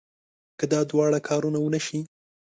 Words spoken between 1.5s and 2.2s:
ونه شي.